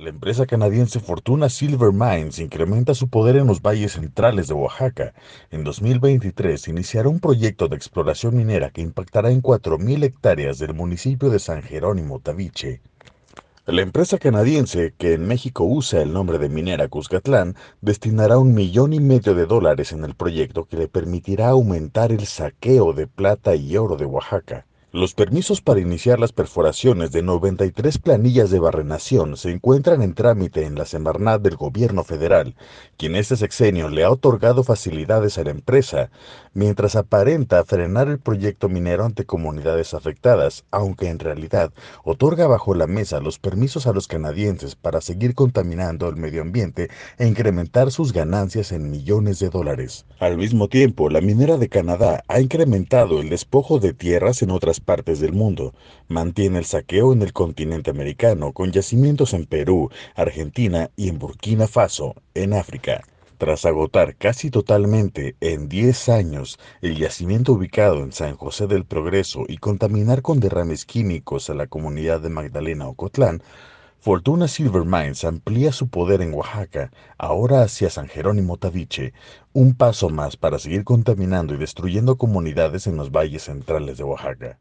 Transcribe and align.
La 0.00 0.10
empresa 0.10 0.46
canadiense 0.46 1.00
Fortuna 1.00 1.48
Silver 1.48 1.90
Mines 1.92 2.38
incrementa 2.38 2.94
su 2.94 3.08
poder 3.08 3.34
en 3.34 3.48
los 3.48 3.60
valles 3.60 3.94
centrales 3.94 4.46
de 4.46 4.54
Oaxaca. 4.54 5.12
En 5.50 5.64
2023 5.64 6.68
iniciará 6.68 7.08
un 7.08 7.18
proyecto 7.18 7.66
de 7.66 7.74
exploración 7.74 8.36
minera 8.36 8.70
que 8.70 8.80
impactará 8.80 9.32
en 9.32 9.42
4.000 9.42 10.04
hectáreas 10.04 10.60
del 10.60 10.72
municipio 10.72 11.30
de 11.30 11.40
San 11.40 11.62
Jerónimo 11.64 12.20
Tabiche. 12.20 12.80
La 13.66 13.82
empresa 13.82 14.18
canadiense, 14.18 14.94
que 14.96 15.14
en 15.14 15.26
México 15.26 15.64
usa 15.64 16.00
el 16.00 16.12
nombre 16.12 16.38
de 16.38 16.48
Minera 16.48 16.86
Cuscatlán, 16.86 17.56
destinará 17.80 18.38
un 18.38 18.54
millón 18.54 18.92
y 18.92 19.00
medio 19.00 19.34
de 19.34 19.46
dólares 19.46 19.90
en 19.90 20.04
el 20.04 20.14
proyecto 20.14 20.66
que 20.66 20.76
le 20.76 20.86
permitirá 20.86 21.48
aumentar 21.48 22.12
el 22.12 22.24
saqueo 22.24 22.92
de 22.92 23.08
plata 23.08 23.56
y 23.56 23.76
oro 23.76 23.96
de 23.96 24.04
Oaxaca. 24.04 24.67
Los 24.90 25.12
permisos 25.12 25.60
para 25.60 25.80
iniciar 25.80 26.18
las 26.18 26.32
perforaciones 26.32 27.12
de 27.12 27.22
93 27.22 27.98
planillas 27.98 28.48
de 28.48 28.58
barrenación 28.58 29.36
se 29.36 29.50
encuentran 29.50 30.00
en 30.00 30.14
trámite 30.14 30.64
en 30.64 30.76
la 30.76 30.86
Semarnat 30.86 31.42
del 31.42 31.56
gobierno 31.56 32.04
federal, 32.04 32.56
quien 32.96 33.14
este 33.14 33.36
sexenio 33.36 33.90
le 33.90 34.04
ha 34.04 34.10
otorgado 34.10 34.64
facilidades 34.64 35.36
a 35.36 35.44
la 35.44 35.50
empresa, 35.50 36.10
mientras 36.54 36.96
aparenta 36.96 37.62
frenar 37.64 38.08
el 38.08 38.18
proyecto 38.18 38.70
minero 38.70 39.04
ante 39.04 39.26
comunidades 39.26 39.92
afectadas, 39.92 40.64
aunque 40.70 41.10
en 41.10 41.18
realidad 41.18 41.70
otorga 42.02 42.46
bajo 42.46 42.74
la 42.74 42.86
mesa 42.86 43.20
los 43.20 43.38
permisos 43.38 43.86
a 43.86 43.92
los 43.92 44.08
canadienses 44.08 44.74
para 44.74 45.02
seguir 45.02 45.34
contaminando 45.34 46.08
el 46.08 46.16
medio 46.16 46.40
ambiente 46.40 46.88
e 47.18 47.28
incrementar 47.28 47.90
sus 47.90 48.14
ganancias 48.14 48.72
en 48.72 48.90
millones 48.90 49.38
de 49.38 49.50
dólares. 49.50 50.06
Al 50.18 50.38
mismo 50.38 50.68
tiempo, 50.68 51.10
la 51.10 51.20
minera 51.20 51.58
de 51.58 51.68
Canadá 51.68 52.24
ha 52.26 52.40
incrementado 52.40 53.20
el 53.20 53.28
despojo 53.28 53.80
de 53.80 53.92
tierras 53.92 54.40
en 54.40 54.50
partes 54.80 55.20
del 55.20 55.32
mundo. 55.32 55.74
Mantiene 56.08 56.58
el 56.58 56.64
saqueo 56.64 57.12
en 57.12 57.22
el 57.22 57.32
continente 57.32 57.90
americano, 57.90 58.52
con 58.52 58.72
yacimientos 58.72 59.34
en 59.34 59.46
Perú, 59.46 59.90
Argentina 60.14 60.90
y 60.96 61.08
en 61.08 61.18
Burkina 61.18 61.66
Faso, 61.66 62.14
en 62.34 62.54
África. 62.54 63.04
Tras 63.38 63.64
agotar 63.64 64.16
casi 64.16 64.50
totalmente 64.50 65.36
en 65.40 65.68
10 65.68 66.08
años 66.08 66.58
el 66.82 66.96
yacimiento 66.96 67.52
ubicado 67.52 68.02
en 68.02 68.10
San 68.10 68.36
José 68.36 68.66
del 68.66 68.84
Progreso 68.84 69.44
y 69.46 69.58
contaminar 69.58 70.22
con 70.22 70.40
derrames 70.40 70.84
químicos 70.84 71.48
a 71.48 71.54
la 71.54 71.68
comunidad 71.68 72.20
de 72.20 72.30
Magdalena 72.30 72.88
Ocotlán, 72.88 73.42
Fortuna 74.00 74.46
Silver 74.46 74.84
Mines 74.84 75.24
amplía 75.24 75.72
su 75.72 75.88
poder 75.88 76.22
en 76.22 76.32
Oaxaca, 76.32 76.92
ahora 77.18 77.62
hacia 77.62 77.90
San 77.90 78.08
Jerónimo 78.08 78.56
Taviche, 78.56 79.12
un 79.52 79.74
paso 79.74 80.08
más 80.08 80.36
para 80.36 80.60
seguir 80.60 80.84
contaminando 80.84 81.54
y 81.54 81.58
destruyendo 81.58 82.16
comunidades 82.16 82.86
en 82.86 82.96
los 82.96 83.10
valles 83.10 83.42
centrales 83.42 83.98
de 83.98 84.04
Oaxaca. 84.04 84.58